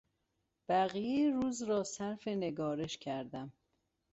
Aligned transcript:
بقیهی 0.69 1.31
روز 1.31 1.61
را 1.63 1.83
صرف 1.83 2.27
نگارش 2.27 2.97
کردم. 2.97 3.53